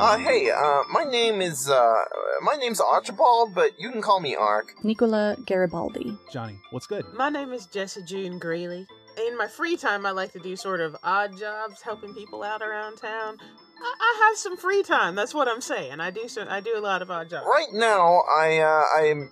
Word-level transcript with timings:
Uh, 0.00 0.16
hey, 0.16 0.50
uh, 0.50 0.82
my 0.90 1.04
name 1.04 1.42
is, 1.42 1.68
uh, 1.68 2.04
my 2.40 2.54
name's 2.54 2.80
Archibald, 2.80 3.54
but 3.54 3.78
you 3.78 3.90
can 3.90 4.00
call 4.00 4.18
me 4.18 4.34
Arc. 4.34 4.72
Nikola 4.82 5.36
Garibaldi. 5.44 6.16
Johnny, 6.32 6.58
what's 6.70 6.86
good? 6.86 7.04
My 7.12 7.28
name 7.28 7.52
is 7.52 7.66
Jessa 7.66 8.02
June 8.06 8.38
Greeley. 8.38 8.86
In 9.26 9.36
my 9.36 9.46
free 9.46 9.76
time, 9.76 10.06
I 10.06 10.12
like 10.12 10.32
to 10.32 10.38
do 10.38 10.56
sort 10.56 10.80
of 10.80 10.96
odd 11.02 11.38
jobs, 11.38 11.82
helping 11.82 12.14
people 12.14 12.42
out 12.42 12.62
around 12.62 12.96
town. 12.96 13.36
I, 13.78 13.94
I 14.00 14.26
have 14.26 14.38
some 14.38 14.56
free 14.56 14.82
time. 14.82 15.14
That's 15.14 15.34
what 15.34 15.48
I'm 15.48 15.60
saying. 15.60 16.00
I 16.00 16.10
do 16.10 16.28
so. 16.28 16.46
I 16.48 16.60
do 16.60 16.72
a 16.78 16.80
lot 16.80 17.02
of 17.02 17.10
odd 17.10 17.28
jobs. 17.28 17.44
Right 17.46 17.68
now, 17.74 18.22
I, 18.22 18.56
uh, 18.56 18.82
I 18.96 19.06
am, 19.08 19.30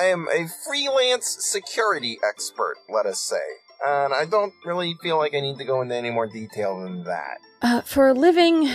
I 0.00 0.04
am 0.04 0.28
a 0.32 0.46
freelance 0.64 1.38
security 1.40 2.20
expert, 2.22 2.76
let 2.88 3.04
us 3.04 3.20
say. 3.20 3.36
And 3.84 4.14
I 4.14 4.26
don't 4.26 4.54
really 4.64 4.94
feel 5.02 5.18
like 5.18 5.34
I 5.34 5.40
need 5.40 5.58
to 5.58 5.64
go 5.64 5.82
into 5.82 5.96
any 5.96 6.12
more 6.12 6.28
detail 6.28 6.80
than 6.80 7.02
that. 7.02 7.38
Uh, 7.62 7.80
for 7.80 8.06
a 8.06 8.14
living, 8.14 8.70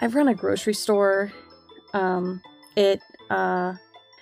I 0.00 0.06
run 0.06 0.28
a 0.28 0.34
grocery 0.34 0.74
store. 0.74 1.32
Um, 1.92 2.40
it, 2.76 3.00
uh, 3.28 3.74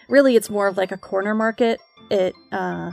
really, 0.08 0.36
it's 0.36 0.50
more 0.50 0.66
of 0.66 0.76
like 0.76 0.92
a 0.92 0.96
corner 0.96 1.34
market. 1.34 1.80
It, 2.10 2.34
uh, 2.52 2.92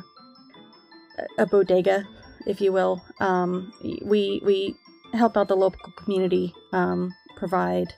a 1.37 1.45
bodega, 1.45 2.07
if 2.45 2.61
you 2.61 2.71
will. 2.71 3.01
Um, 3.19 3.71
we, 4.03 4.41
we 4.43 4.75
help 5.13 5.37
out 5.37 5.47
the 5.47 5.55
local 5.55 5.91
community, 5.93 6.53
um, 6.73 7.13
provide 7.35 7.93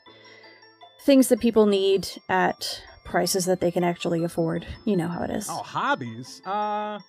things 1.01 1.29
that 1.29 1.39
people 1.39 1.65
need 1.65 2.07
at 2.29 2.81
prices 3.03 3.45
that 3.45 3.61
they 3.61 3.71
can 3.71 3.83
actually 3.83 4.23
afford. 4.23 4.67
You 4.85 4.97
know 4.97 5.07
how 5.07 5.23
it 5.23 5.31
is. 5.31 5.47
Oh, 5.49 5.63
hobbies? 5.63 6.41
Uh. 6.45 6.99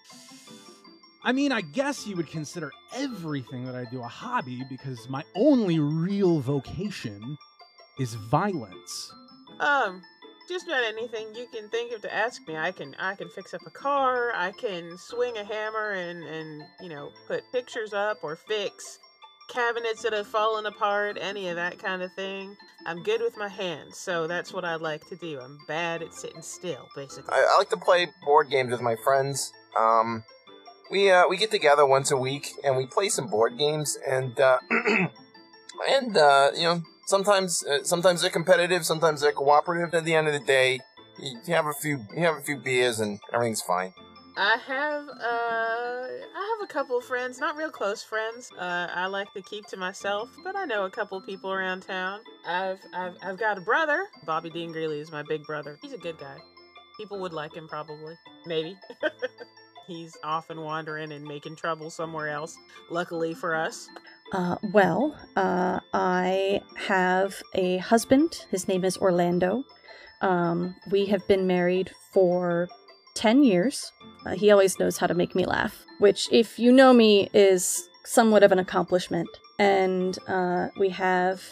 I 1.25 1.33
mean, 1.33 1.53
I 1.53 1.61
guess 1.61 2.07
you 2.07 2.17
would 2.17 2.29
consider 2.29 2.71
everything 2.95 3.65
that 3.65 3.75
I 3.75 3.85
do 3.91 4.01
a 4.01 4.09
hobby 4.09 4.63
because 4.69 5.09
my 5.09 5.25
only 5.35 5.79
real 5.79 6.39
vocation 6.41 7.37
is 7.99 8.15
violence. 8.15 9.13
Um, 9.61 10.03
just 10.49 10.67
about 10.67 10.85
anything 10.85 11.35
you 11.35 11.47
can 11.53 11.69
think 11.69 11.93
of 11.93 12.01
to 12.03 12.15
ask 12.15 12.47
me. 12.49 12.57
I 12.57 12.73
can 12.73 12.95
I 12.99 13.15
can 13.15 13.29
fix 13.29 13.53
up 13.55 13.61
a 13.67 13.71
car. 13.71 14.33
I 14.35 14.53
can 14.53 14.97
swing 14.97 15.37
a 15.37 15.45
hammer 15.45 15.93
and 15.93 16.23
and 16.25 16.63
you 16.81 16.89
know 16.89 17.11
put 17.27 17.43
pictures 17.53 17.93
up 17.93 18.19
or 18.23 18.37
fix 18.37 18.99
cabinets 19.49 20.03
that 20.03 20.13
have 20.13 20.27
fallen 20.27 20.67
apart. 20.67 21.19
Any 21.21 21.49
of 21.49 21.57
that 21.57 21.79
kind 21.79 22.03
of 22.03 22.13
thing. 22.15 22.57
I'm 22.87 23.03
good 23.03 23.21
with 23.21 23.37
my 23.37 23.49
hands, 23.49 23.99
so 23.99 24.27
that's 24.27 24.53
what 24.53 24.65
I 24.65 24.77
like 24.77 25.07
to 25.09 25.17
do. 25.17 25.41
I'm 25.41 25.59
bad 25.67 26.03
at 26.03 26.15
sitting 26.15 26.43
still, 26.43 26.89
basically. 26.95 27.35
I, 27.35 27.47
I 27.55 27.59
like 27.59 27.71
to 27.71 27.77
play 27.77 28.09
board 28.25 28.51
games 28.51 28.71
with 28.71 28.81
my 28.81 28.97
friends. 29.05 29.53
Um, 29.79 30.25
we 30.91 31.11
uh, 31.11 31.25
we 31.29 31.37
get 31.37 31.51
together 31.51 31.85
once 31.85 32.11
a 32.11 32.17
week 32.17 32.53
and 32.65 32.77
we 32.77 32.87
play 32.87 33.09
some 33.09 33.27
board 33.27 33.59
games 33.59 33.99
and 34.07 34.39
uh, 34.41 34.59
and 35.89 36.17
uh, 36.17 36.51
you 36.55 36.63
know 36.63 36.83
sometimes 37.09 37.65
uh, 37.65 37.83
sometimes 37.83 38.21
they're 38.21 38.31
competitive, 38.31 38.85
sometimes 38.85 39.23
they're 39.23 39.33
cooperative. 39.33 39.95
At 39.95 40.05
the 40.05 40.15
end 40.15 40.29
of 40.29 40.35
the 40.35 40.47
day, 40.47 40.81
you 41.19 41.55
have 41.55 41.67
a 41.67 41.73
few 41.73 42.05
you 42.15 42.23
have 42.25 42.37
a 42.37 42.43
few 42.43 42.57
beers 42.57 43.01
and 43.01 43.19
everything's 43.33 43.63
fine. 43.63 43.93
I 44.37 44.57
have 44.67 45.09
uh 45.09 46.39
I 46.41 46.57
have 46.59 46.69
a 46.69 46.73
couple 46.73 47.01
friends, 47.01 47.41
not 47.41 47.57
real 47.57 47.71
close 47.71 48.03
friends. 48.03 48.51
Uh 48.57 48.87
I 48.95 49.07
like 49.07 49.33
to 49.33 49.43
keep 49.43 49.67
to 49.69 49.77
myself, 49.77 50.29
but 50.45 50.55
I 50.55 50.65
know 50.67 50.85
a 50.85 50.91
couple 50.91 51.21
people 51.23 51.51
around 51.51 51.81
town. 51.81 52.21
I've 52.47 52.81
I've 52.95 53.17
I've 53.23 53.39
got 53.39 53.59
a 53.59 53.63
brother. 53.63 54.07
Bobby 54.27 54.51
Dean 54.51 54.71
Greeley 54.71 55.01
is 55.01 55.11
my 55.11 55.23
big 55.23 55.43
brother. 55.45 55.79
He's 55.83 55.95
a 55.95 55.99
good 55.99 56.19
guy. 56.19 56.37
People 56.99 57.19
would 57.21 57.33
like 57.33 57.55
him 57.55 57.67
probably. 57.69 58.15
Maybe. 58.47 58.77
He's 59.89 60.17
often 60.23 60.61
wandering 60.61 61.13
and 61.13 61.25
making 61.25 61.57
trouble 61.57 61.89
somewhere 61.89 62.29
else. 62.29 62.59
Luckily 62.91 63.33
for 63.33 63.55
us. 63.55 63.89
Uh, 64.33 64.57
well, 64.75 65.17
uh, 65.35 65.81
I 65.95 66.61
have 66.77 67.43
a 67.55 67.79
husband. 67.79 68.45
His 68.51 68.69
name 68.69 68.85
is 68.85 68.99
Orlando. 68.99 69.65
Um, 70.21 70.77
we 70.91 71.07
have 71.07 71.27
been 71.27 71.47
married 71.47 71.91
for 72.13 72.69
10 73.15 73.43
years. 73.43 73.91
Uh, 74.27 74.35
he 74.35 74.51
always 74.51 74.79
knows 74.79 74.99
how 74.99 75.07
to 75.07 75.15
make 75.15 75.35
me 75.35 75.47
laugh, 75.47 75.87
which, 76.01 76.29
if 76.31 76.59
you 76.59 76.71
know 76.71 76.93
me, 76.93 77.31
is 77.33 77.89
somewhat 78.05 78.43
of 78.43 78.53
an 78.53 78.59
accomplishment. 78.59 79.29
And 79.59 80.19
uh, 80.29 80.69
we 80.79 80.91
have 80.91 81.43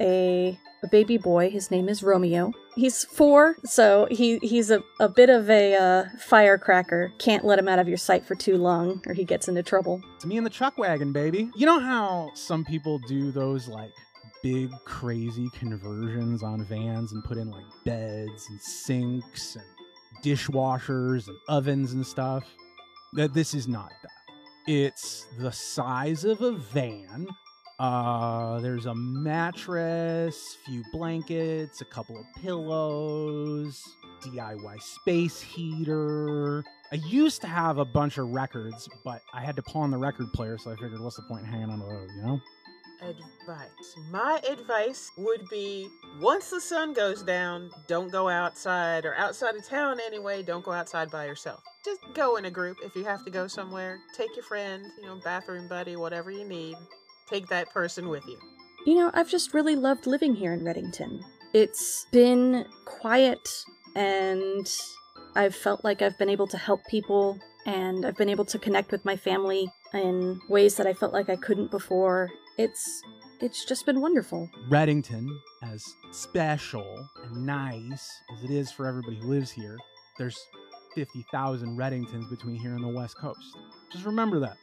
a, 0.00 0.56
a 0.82 0.88
baby 0.88 1.18
boy. 1.18 1.50
His 1.50 1.70
name 1.70 1.88
is 1.88 2.02
Romeo. 2.02 2.52
He's 2.74 3.04
four, 3.04 3.56
so 3.64 4.06
he 4.10 4.38
he's 4.38 4.70
a, 4.70 4.82
a 4.98 5.08
bit 5.08 5.30
of 5.30 5.50
a 5.50 5.76
uh, 5.76 6.04
firecracker. 6.18 7.12
Can't 7.18 7.44
let 7.44 7.58
him 7.58 7.68
out 7.68 7.78
of 7.78 7.88
your 7.88 7.96
sight 7.96 8.24
for 8.24 8.34
too 8.34 8.56
long, 8.56 9.02
or 9.06 9.14
he 9.14 9.24
gets 9.24 9.48
into 9.48 9.62
trouble. 9.62 10.02
It's 10.16 10.26
me 10.26 10.36
and 10.36 10.46
the 10.46 10.50
truck 10.50 10.78
wagon, 10.78 11.12
baby. 11.12 11.50
You 11.56 11.66
know 11.66 11.80
how 11.80 12.30
some 12.34 12.64
people 12.64 12.98
do 13.08 13.30
those 13.30 13.68
like 13.68 13.92
big 14.42 14.70
crazy 14.84 15.48
conversions 15.54 16.42
on 16.42 16.64
vans 16.64 17.12
and 17.12 17.22
put 17.24 17.36
in 17.36 17.50
like 17.50 17.66
beds 17.84 18.46
and 18.48 18.60
sinks 18.60 19.56
and 19.56 20.24
dishwashers 20.24 21.28
and 21.28 21.36
ovens 21.48 21.92
and 21.92 22.06
stuff? 22.06 22.44
That 23.14 23.34
this 23.34 23.54
is 23.54 23.66
not 23.66 23.90
that. 24.02 24.10
It's 24.66 25.26
the 25.38 25.50
size 25.50 26.24
of 26.24 26.42
a 26.42 26.52
van 26.52 27.26
uh, 27.80 28.60
there's 28.60 28.84
a 28.84 28.94
mattress, 28.94 30.58
few 30.66 30.84
blankets, 30.92 31.80
a 31.80 31.84
couple 31.86 32.14
of 32.14 32.26
pillows, 32.42 33.82
DIY 34.22 34.82
space 34.82 35.40
heater. 35.40 36.62
I 36.92 36.96
used 36.96 37.40
to 37.40 37.46
have 37.46 37.78
a 37.78 37.86
bunch 37.86 38.18
of 38.18 38.28
records, 38.28 38.86
but 39.02 39.22
I 39.32 39.40
had 39.40 39.56
to 39.56 39.62
pawn 39.62 39.90
the 39.90 39.96
record 39.96 40.30
player, 40.34 40.58
so 40.58 40.70
I 40.70 40.76
figured, 40.76 41.00
what's 41.00 41.16
the 41.16 41.22
point 41.22 41.46
in 41.46 41.50
hanging 41.50 41.70
on 41.70 41.78
to 41.78 41.86
those, 41.86 42.10
you 42.16 42.22
know? 42.22 42.40
Advice. 43.00 43.96
My 44.10 44.42
advice 44.46 45.10
would 45.16 45.48
be 45.48 45.88
once 46.20 46.50
the 46.50 46.60
sun 46.60 46.92
goes 46.92 47.22
down, 47.22 47.70
don't 47.86 48.12
go 48.12 48.28
outside 48.28 49.06
or 49.06 49.14
outside 49.14 49.54
of 49.54 49.66
town 49.66 50.00
anyway, 50.06 50.42
don't 50.42 50.62
go 50.62 50.72
outside 50.72 51.10
by 51.10 51.24
yourself. 51.24 51.62
Just 51.82 52.00
go 52.12 52.36
in 52.36 52.44
a 52.44 52.50
group 52.50 52.76
if 52.84 52.94
you 52.94 53.04
have 53.04 53.24
to 53.24 53.30
go 53.30 53.46
somewhere. 53.46 54.00
Take 54.14 54.36
your 54.36 54.44
friend, 54.44 54.84
you 55.00 55.06
know, 55.06 55.18
bathroom 55.24 55.66
buddy, 55.66 55.96
whatever 55.96 56.30
you 56.30 56.44
need 56.44 56.76
take 57.30 57.48
that 57.48 57.70
person 57.70 58.08
with 58.08 58.26
you. 58.26 58.38
You 58.86 58.96
know, 58.96 59.10
I've 59.14 59.28
just 59.28 59.54
really 59.54 59.76
loved 59.76 60.06
living 60.06 60.34
here 60.34 60.52
in 60.52 60.60
Reddington. 60.60 61.22
It's 61.52 62.06
been 62.12 62.64
quiet 62.84 63.48
and 63.94 64.70
I've 65.34 65.54
felt 65.54 65.84
like 65.84 66.02
I've 66.02 66.18
been 66.18 66.30
able 66.30 66.46
to 66.48 66.56
help 66.56 66.80
people 66.88 67.38
and 67.66 68.06
I've 68.06 68.16
been 68.16 68.28
able 68.28 68.44
to 68.46 68.58
connect 68.58 68.90
with 68.90 69.04
my 69.04 69.16
family 69.16 69.70
in 69.92 70.40
ways 70.48 70.76
that 70.76 70.86
I 70.86 70.94
felt 70.94 71.12
like 71.12 71.28
I 71.28 71.36
couldn't 71.36 71.70
before. 71.70 72.30
It's 72.56 73.02
it's 73.40 73.64
just 73.64 73.86
been 73.86 74.02
wonderful. 74.02 74.50
Reddington, 74.68 75.26
as 75.62 75.82
special 76.10 77.08
and 77.24 77.46
nice 77.46 78.10
as 78.36 78.44
it 78.44 78.50
is 78.50 78.70
for 78.70 78.86
everybody 78.86 79.16
who 79.16 79.28
lives 79.28 79.50
here, 79.50 79.78
there's 80.18 80.38
50,000 80.94 81.76
Reddingtons 81.76 82.28
between 82.28 82.56
here 82.56 82.74
and 82.74 82.84
the 82.84 82.88
West 82.88 83.16
Coast. 83.16 83.56
Just 83.90 84.04
remember 84.04 84.40
that. 84.40 84.58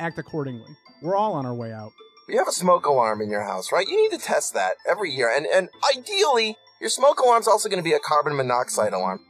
Act 0.00 0.18
accordingly. 0.18 0.74
We're 1.02 1.14
all 1.14 1.34
on 1.34 1.44
our 1.44 1.54
way 1.54 1.72
out. 1.72 1.92
You 2.26 2.38
have 2.38 2.48
a 2.48 2.52
smoke 2.52 2.86
alarm 2.86 3.20
in 3.20 3.28
your 3.28 3.42
house, 3.42 3.70
right? 3.70 3.86
You 3.86 4.00
need 4.00 4.18
to 4.18 4.24
test 4.24 4.54
that 4.54 4.76
every 4.88 5.10
year. 5.10 5.30
And, 5.30 5.46
and 5.46 5.68
ideally, 5.94 6.56
your 6.80 6.88
smoke 6.88 7.20
alarm's 7.20 7.46
also 7.46 7.68
going 7.68 7.82
to 7.82 7.84
be 7.84 7.92
a 7.92 7.98
carbon 7.98 8.34
monoxide 8.34 8.94
alarm. 8.94 9.20